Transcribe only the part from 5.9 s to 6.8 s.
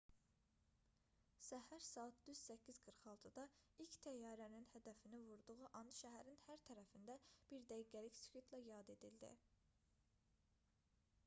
şəhərin hər